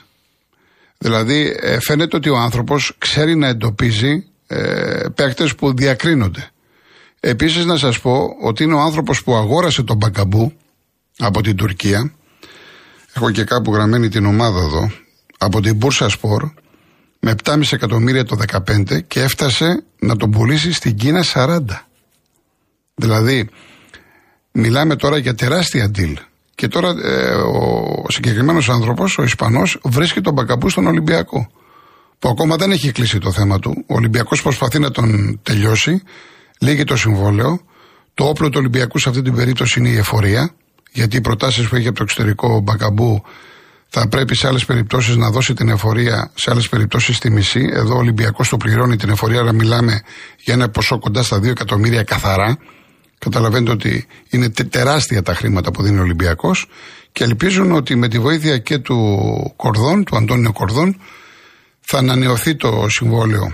Δηλαδή 0.98 1.58
ε, 1.62 1.80
φαίνεται 1.80 2.16
ότι 2.16 2.30
ο 2.30 2.38
άνθρωπος 2.38 2.96
ξέρει 2.98 3.36
να 3.36 3.48
εντοπίζει 3.48 4.26
ε, 4.48 5.06
παίκτες 5.16 5.56
που 5.56 5.74
διακρίνονται. 5.76 6.48
Επίσης 7.26 7.66
να 7.66 7.78
σας 7.78 8.00
πω 8.00 8.36
ότι 8.42 8.64
είναι 8.64 8.74
ο 8.74 8.80
άνθρωπος 8.80 9.24
που 9.24 9.36
αγόρασε 9.36 9.84
τον 9.84 9.98
Μπακαμπού 9.98 10.54
από 11.18 11.42
την 11.42 11.56
Τουρκία. 11.56 12.14
Έχω 13.14 13.32
και 13.32 13.44
κάπου 13.44 13.74
γραμμένη 13.74 14.10
την 14.10 14.26
ομάδα 14.26 14.60
εδώ. 14.60 14.92
Από 15.38 15.62
την 15.62 15.76
Μπούρσα 15.76 16.10
Σπορ 16.10 16.44
με 17.20 17.36
7,5 17.44 17.62
εκατομμύρια 17.72 18.26
το 18.26 18.38
15 18.68 19.04
και 19.08 19.22
έφτασε 19.22 19.84
να 20.00 20.16
τον 20.16 20.32
πουλήσει 20.32 20.74
στην 20.74 20.96
Κίνα 20.96 21.24
40. 21.34 21.60
Δηλαδή, 22.96 23.50
μιλάμε 24.52 24.96
τώρα 24.96 25.18
για 25.18 25.36
τεράστια 25.36 25.92
deal. 25.96 26.14
Και 26.56 26.68
τώρα 26.68 26.90
ε, 27.04 27.34
ο 27.36 28.06
συγκεκριμένος 28.08 28.70
άνθρωπος, 28.70 29.18
ο 29.18 29.24
Ισπανός, 29.24 29.80
βρίσκει 29.84 30.22
τον 30.22 30.34
Μπακαμπού 30.34 30.70
στον 30.70 30.88
Ολυμπιακό. 30.88 31.52
Που 32.20 32.30
ακόμα 32.30 32.56
δεν 32.56 32.72
έχει 32.72 32.92
κλείσει 32.92 33.18
το 33.18 33.32
θέμα 33.32 33.60
του. 33.60 33.84
Ο 33.88 33.96
Ολυμπιακός 33.96 34.42
προσπαθεί 34.42 34.80
να 34.80 34.92
τον 34.92 35.40
τελειώσει. 35.44 36.04
Λύγει 36.60 36.84
το 36.84 36.96
συμβόλαιο. 36.98 37.62
Το 38.14 38.26
όπλο 38.26 38.50
του 38.50 38.58
Ολυμπιακού 38.60 39.00
σε 39.00 39.10
αυτή 39.10 39.22
την 39.22 39.36
περίπτωση 39.36 39.80
είναι 39.80 39.90
η 39.90 39.98
εφορία. 39.98 40.54
Γιατί 40.92 41.18
οι 41.18 41.22
προτάσεις 41.22 41.68
που 41.68 41.76
έχει 41.76 41.88
από 41.88 41.98
το 41.98 42.04
εξωτερικό 42.04 42.60
Μπακαμπού 42.60 43.24
θα 43.96 44.08
πρέπει 44.08 44.36
σε 44.36 44.48
άλλες 44.48 44.66
περιπτώσεις 44.66 45.16
να 45.16 45.30
δώσει 45.30 45.54
την 45.54 45.70
εφορία, 45.70 46.32
σε 46.34 46.52
άλλες 46.52 46.70
περιπτώσεις 46.70 47.20
τη 47.20 47.30
μισή. 47.30 47.70
Εδώ 47.74 47.96
ο 47.96 47.98
Ολυμπιακός 47.98 48.50
το 48.50 48.58
πληρώνει 48.58 48.96
την 48.96 49.10
εφορία, 49.10 49.40
αλλά 49.40 49.52
μιλάμε 49.52 50.02
για 50.44 50.54
ένα 50.54 50.70
ποσό 50.70 51.00
κοντά 51.00 51.24
στα 51.24 51.38
2 51.38 51.46
εκατομμύρια 51.46 52.04
καθαρά. 52.04 52.58
Καταλαβαίνετε 53.18 53.72
ότι 53.72 54.08
είναι 54.30 54.50
τεράστια 54.50 55.22
τα 55.22 55.34
χρήματα 55.34 55.72
που 55.72 55.84
δίνει 55.84 55.98
ο 55.98 56.02
Ολυμπιακός 56.02 56.68
και 57.12 57.24
ελπίζουν 57.24 57.72
ότι 57.72 57.96
με 57.96 58.08
τη 58.08 58.20
βοήθεια 58.20 58.58
και 58.58 58.78
του 58.78 59.54
Κορδόν, 59.56 60.04
του 60.04 60.18
Αντώνιο 60.18 60.52
Κορδόν, 60.52 61.02
θα 61.82 61.98
ανανεωθεί 61.98 62.56
το 62.56 62.86
συμβόλαιο 62.90 63.54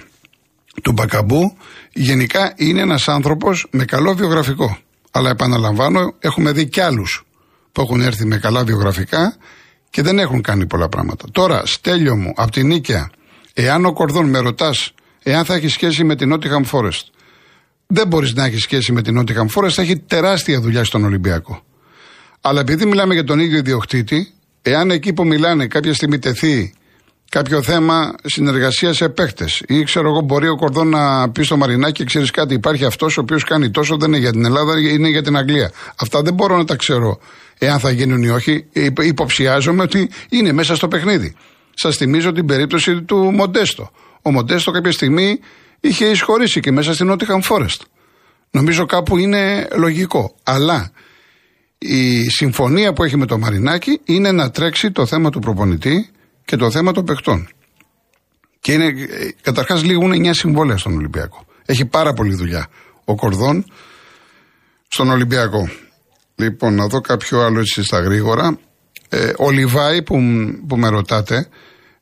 του 0.82 0.92
Μπακαμπού 0.92 1.58
γενικά 1.94 2.54
είναι 2.56 2.82
ένας 2.82 3.08
άνθρωπος 3.08 3.68
με 3.72 3.86
καλό 3.86 4.14
βιογραφικό. 4.14 4.78
Αλλά 5.12 5.30
επαναλαμβάνω, 5.30 6.14
έχουμε 6.20 6.52
δει 6.52 6.68
κι 6.68 6.82
άλλους 6.82 7.26
που 7.72 7.82
έχουν 7.82 8.02
έρθει 8.02 8.26
με 8.26 8.38
καλά 8.38 8.64
βιογραφικά 8.64 9.36
και 9.90 10.02
δεν 10.02 10.20
έχουν 10.20 10.42
κάνει 10.42 10.66
πολλά 10.66 10.90
πράγματα. 10.90 11.26
Τώρα, 11.32 11.66
στέλιο 11.66 12.16
μου, 12.16 12.34
από 12.36 12.52
την 12.52 12.68
Νίκαια, 12.68 13.10
εάν 13.54 13.86
ο 13.86 13.94
Κορδόν 13.94 14.30
με 14.30 14.40
ρωτάς, 14.40 14.94
εάν 15.24 15.46
θα 15.46 15.56
έχεις 15.56 15.74
σχέση 15.74 16.04
με 16.04 16.16
την 16.16 16.34
Nottingham 16.34 16.72
Forest, 16.72 17.04
δεν 17.88 18.08
μπορείς 18.08 18.34
να 18.34 18.46
έχεις 18.46 18.62
σχέση 18.62 18.92
με 18.92 19.02
την 19.02 19.20
Nottingham 19.20 19.48
Forest, 19.56 19.70
θα 19.70 19.82
έχει 19.82 19.98
τεράστια 19.98 20.62
δουλειά 20.62 20.84
στον 20.84 21.04
Ολυμπιακό. 21.04 21.64
Αλλά 22.42 22.60
επειδή 22.60 22.86
μιλάμε 22.86 23.14
για 23.14 23.24
τον 23.24 23.40
ίδιο 23.40 23.58
ιδιοκτήτη, 23.58 24.34
εάν 24.62 24.92
εκεί 24.92 25.14
που 25.14 25.26
μιλάνε 25.26 25.68
κάποια 25.68 25.94
στιγμή 25.94 26.20
τεθεί 26.20 26.74
κάποιο 27.30 27.62
θέμα 27.62 28.14
συνεργασίας 28.24 28.96
σε 28.96 29.10
παίχτε. 29.10 29.46
Ή 29.68 29.84
ξέρω 29.84 30.10
εγώ, 30.10 30.22
μπορεί 30.22 30.48
ο 30.48 30.56
Κορδόν 30.56 30.90
να 30.90 31.30
πει 31.30 31.44
στο 31.44 31.58
Μαρινάκι, 31.58 32.04
ξέρεις 32.04 32.32
κάτι, 32.32 32.54
υπάρχει 32.54 32.86
αυτός 32.86 33.18
ο 33.18 33.22
οποίος 33.22 33.44
κάνει 33.44 33.70
τόσο, 33.72 33.98
δεν 33.98 34.08
είναι 34.08 34.18
για 34.18 34.32
την 34.32 34.46
Ελλάδα, 34.46 34.80
είναι 34.80 35.10
για 35.10 35.22
την 35.22 35.38
Αγγλία. 35.38 35.72
Αυτά 35.96 36.22
δεν 36.22 36.34
μπορώ 36.34 36.58
να 36.58 36.66
τα 36.66 36.76
ξέρω 36.76 37.20
εάν 37.58 37.80
θα 37.80 37.92
γίνουν 37.92 38.24
ή 38.24 38.30
όχι. 38.30 38.66
Υποψιάζομαι 39.02 39.82
ότι 39.82 40.10
είναι 40.30 40.52
μέσα 40.52 40.76
στο 40.76 40.88
παιχνίδι. 40.88 41.36
Σας 41.74 41.96
θυμίζω 41.96 42.32
την 42.32 42.46
περίπτωση 42.46 43.02
του 43.02 43.18
Μοντέστο. 43.18 43.92
Ο 44.22 44.32
Μοντέστο 44.32 44.72
κάποια 44.72 44.92
στιγμή 44.92 45.40
είχε 45.80 46.06
εισχωρήσει 46.06 46.60
και 46.60 46.72
μέσα 46.72 46.94
στην 46.94 47.12
Nottingham 47.12 47.42
Forest. 47.50 47.82
Νομίζω 48.52 48.86
κάπου 48.86 49.18
είναι 49.18 49.68
λογικό. 49.76 50.36
Αλλά 50.44 50.92
η 51.78 52.30
συμφωνία 52.30 52.94
που 52.94 53.04
έχει 53.04 53.18
με 53.18 53.26
το 53.26 53.38
Μαρινάκι 53.38 54.00
είναι 54.06 54.32
να 54.32 54.52
τρέξει 54.52 54.92
το 54.92 55.06
θέμα 55.06 55.30
του 55.30 55.40
προπονητή 55.40 56.10
και 56.50 56.56
το 56.56 56.72
θέμα 56.72 56.92
των 56.92 57.06
παιχτών. 57.06 57.48
Και 58.60 58.72
είναι, 58.72 58.94
καταρχάς 59.42 59.84
λήγουν 59.84 60.12
9 60.12 60.30
συμβόλαια 60.32 60.78
στον 60.78 60.96
Ολυμπιακό. 60.96 61.46
Έχει 61.66 61.86
πάρα 61.86 62.14
πολλή 62.14 62.36
δουλειά. 62.36 62.68
Ο 63.06 63.16
Κορδόν 63.16 63.66
στον 64.88 65.10
Ολυμπιακό. 65.10 65.70
Λοιπόν, 66.36 66.76
να 66.76 66.88
δω 66.88 67.02
κάποιο 67.02 67.40
άλλο 67.40 67.60
έτσι 67.60 67.84
στα 67.84 68.00
γρήγορα. 68.00 68.58
Ε, 69.10 69.32
ο 69.38 69.50
Λιβάη 69.50 70.02
που, 70.02 70.16
που 70.68 70.78
με 70.78 70.90
ρωτάτε, 70.90 71.48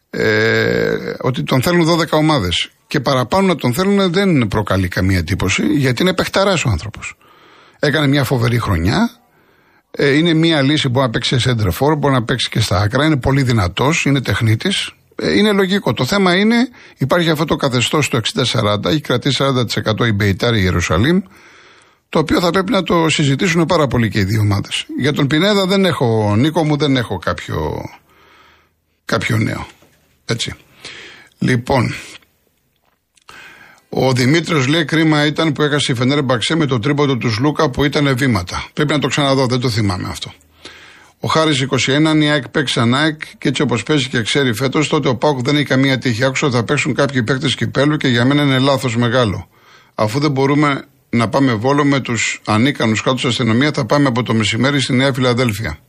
ε, 0.10 1.14
ότι 1.20 1.44
τον 1.44 1.62
θέλουν 1.62 1.86
12 1.86 2.04
ομάδες. 2.12 2.70
Και 2.88 3.00
παραπάνω 3.00 3.48
να 3.48 3.56
τον 3.56 3.74
θέλουν 3.74 4.12
δεν 4.12 4.48
προκαλεί 4.48 4.88
καμία 4.88 5.18
εντύπωση, 5.18 5.66
γιατί 5.66 6.02
είναι 6.02 6.14
παιχταράς 6.14 6.66
ο 6.66 6.70
άνθρωπος. 6.70 7.18
Έκανε 7.80 8.08
μια 8.08 8.24
φοβερή 8.24 8.60
χρονιά, 8.60 9.10
ε, 9.10 9.27
είναι 9.98 10.34
μια 10.34 10.62
λύση 10.62 10.84
που 10.84 10.90
μπορεί 10.90 11.06
να 11.06 11.12
παίξει 11.12 11.40
σε 11.40 11.56
center 11.60 11.98
μπορεί 11.98 12.14
να 12.14 12.24
παίξει 12.24 12.50
και 12.50 12.60
στα 12.60 12.80
άκρα. 12.80 13.06
Είναι 13.06 13.18
πολύ 13.18 13.44
δυνατός, 13.44 14.06
είναι 14.06 14.22
τεχνίτης. 14.22 14.92
Ε, 15.16 15.38
είναι 15.38 15.52
λογικό. 15.52 15.94
Το 15.94 16.06
θέμα 16.06 16.36
είναι, 16.36 16.56
υπάρχει 16.98 17.30
αυτό 17.30 17.46
το 17.46 17.56
καθεστώς 17.56 18.06
στο 18.06 18.20
60-40, 18.34 18.86
έχει 18.86 19.02
κρατήσει 19.02 19.44
40% 19.98 20.08
η 20.08 20.12
Μπεϊτάρη 20.12 20.62
Ιερουσαλήμ, 20.62 21.20
το 22.10 22.20
οποίο 22.20 22.40
θα 22.40 22.50
πρέπει 22.50 22.72
να 22.72 22.84
το 22.84 23.10
συζητήσουν 23.10 23.66
πάρα 23.66 23.88
πολύ 23.88 24.10
και 24.10 24.20
οι 24.20 24.24
δύο 24.24 24.40
ομάδες. 24.42 24.86
Για 25.00 25.14
τον 25.14 25.28
Πινέδα 25.28 25.66
δεν 25.66 25.86
έχω, 25.86 26.36
Νίκο 26.36 26.64
μου, 26.64 26.78
δεν 26.78 26.98
έχω 26.98 27.18
κάποιο, 27.18 27.84
κάποιο 29.06 29.38
νέο. 29.38 29.68
Έτσι. 30.26 30.54
Λοιπόν, 31.40 31.94
ο 33.89 34.13
Δημήτριος 34.13 34.67
λέει 34.67 34.86
κρίμα 34.86 35.26
ήταν 35.26 35.52
που 35.52 35.62
έχασε 35.62 35.91
η 35.91 35.95
Φενέρμπαχτσε 35.96 36.56
με 36.56 36.65
το 36.65 36.80
τρίποντο 36.80 37.17
του 37.17 37.32
Σλούκα 37.32 37.69
που 37.69 37.84
ήταν 37.84 38.17
βήματα. 38.17 38.65
Πρέπει 38.73 38.91
να 38.91 39.00
το 39.00 39.08
ξαναδώ, 39.08 39.45
δεν 39.45 39.60
το 39.60 39.69
θυμάμαι 39.69 40.08
αυτό. 40.08 40.34
Ο 41.19 41.28
Χάρης 41.28 41.62
21, 41.62 42.21
η 42.21 42.30
ΑΕΚ 42.30 42.50
παίξει 42.50 42.73
σαν 42.73 42.95
ΑΕΚ 42.95 43.21
και 43.38 43.47
έτσι 43.47 43.62
όπως 43.62 43.84
παίζει 43.84 44.08
και 44.08 44.21
ξέρει 44.21 44.54
φέτος, 44.54 44.88
τότε 44.88 45.08
ο 45.08 45.15
ΠΑΟΚ 45.15 45.41
δεν 45.41 45.56
έχει 45.56 45.65
καμία 45.65 45.97
τύχη. 45.97 46.23
Άκουσα 46.23 46.47
ότι 46.47 46.56
θα 46.56 46.63
παίξουν 46.63 46.93
κάποιοι 46.93 47.23
παίκτες 47.23 47.56
κυπέλου 47.56 47.97
και 47.97 48.08
για 48.08 48.26
μένα 48.26 48.43
είναι 48.43 48.60
λάθος 48.60 48.95
μεγάλο. 48.95 49.47
Αφού 49.95 50.19
δεν 50.19 50.32
μπορούμε 50.32 50.86
να 51.10 51.30
πάμε 51.30 51.54
Βόλο 51.54 51.86
με 51.86 52.00
τους 52.00 52.41
ανίκανους 52.45 53.02
κάτω 53.02 53.28
αστυνομία, 53.28 53.71
θα 53.73 53.86
πάμε 53.86 54.08
από 54.08 54.23
το 54.23 54.34
μεσημέρι 54.34 54.82
στη 54.82 54.93
Νέα 54.93 55.13
Φιλαδέλφια. 55.13 55.80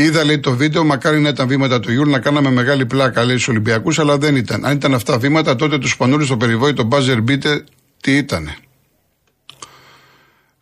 Είδα 0.00 0.24
λέει 0.24 0.38
το 0.38 0.56
βίντεο, 0.56 0.84
μακάρι 0.84 1.20
να 1.20 1.28
ήταν 1.28 1.48
βήματα 1.48 1.80
του 1.80 1.92
Γιούλ, 1.92 2.10
να 2.10 2.18
κάναμε 2.18 2.50
μεγάλη 2.50 2.86
πλάκα 2.86 3.24
λέει 3.24 3.34
στους 3.34 3.48
Ολυμπιακούς, 3.48 3.98
αλλά 3.98 4.18
δεν 4.18 4.36
ήταν. 4.36 4.64
Αν 4.64 4.76
ήταν 4.76 4.94
αυτά 4.94 5.18
βήματα, 5.18 5.56
τότε 5.56 5.78
του 5.78 5.90
Σπανούλη 5.90 6.24
στο 6.24 6.36
περιβόητο 6.36 6.82
buzzer 6.82 7.20
beater, 7.22 7.64
τι 8.00 8.16
ήτανε. 8.16 8.56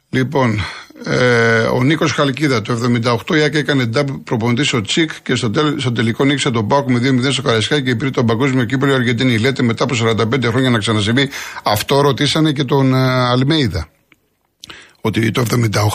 Λοιπόν, 0.08 0.60
ε, 1.04 1.58
ο 1.58 1.82
Νίκος 1.82 2.12
Χαλκίδα 2.12 2.62
το 2.62 2.72
78 3.26 3.36
η 3.36 3.42
Άκη 3.42 3.56
έκανε 3.56 3.84
ντάμπ 3.84 4.08
προπονητής 4.24 4.72
ο 4.72 4.80
Τσικ 4.80 5.10
και 5.22 5.34
στο, 5.34 5.50
τέλ, 5.50 5.80
στο 5.80 5.92
τελικό 5.92 6.24
νίκησε 6.24 6.50
τον 6.50 6.68
Πάουκ 6.68 6.90
με 6.90 6.98
2-0 6.98 7.32
στο 7.32 7.42
Καραϊσκάκι 7.42 7.82
και 7.82 7.94
πήρε 7.94 8.10
τον 8.10 8.26
παγκόσμιο 8.26 8.64
κύπελο 8.64 8.92
η 8.92 8.94
Αργεντινή. 8.94 9.38
Λέτε 9.38 9.62
μετά 9.62 9.84
από 9.84 9.94
45 9.94 10.44
χρόνια 10.44 10.70
να 10.70 10.78
ξανασυμβεί. 10.78 11.28
Αυτό 11.64 12.00
ρωτήσανε 12.00 12.52
και 12.52 12.64
τον 12.64 12.94
ε, 12.94 12.98
Αλμέιδα. 13.30 13.88
Ότι 15.06 15.30
το 15.30 15.44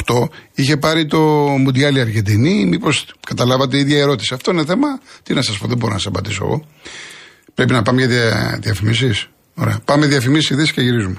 78 0.06 0.28
είχε 0.54 0.78
πάρει 0.78 1.06
το 1.06 1.20
Μουντιάλη 1.58 2.00
Αργεντινή. 2.00 2.66
Μήπως 2.66 3.06
καταλάβατε 3.28 3.78
η 3.78 3.80
ίδια 3.80 4.00
ερώτηση. 4.00 4.34
Αυτό 4.34 4.52
είναι 4.52 4.66
θέμα. 4.66 4.88
Τι 5.24 5.34
να 5.34 5.42
σας 5.42 5.58
πω, 5.58 5.68
δεν 5.68 5.78
μπορώ 5.78 5.92
να 5.92 5.98
σας 5.98 6.08
απαντήσω 6.08 6.44
εγώ. 6.44 6.66
Πρέπει 7.54 7.74
να 7.74 7.82
πάμε 7.82 8.06
για 8.06 8.08
δια, 8.08 8.60
διαφημίσεις. 8.62 9.28
Ωραία. 9.56 9.80
Πάμε 9.86 10.06
διαφημίσεις, 10.06 10.50
ειδήσεις 10.50 10.72
και 10.72 10.82
γυρίζουμε. 10.82 11.18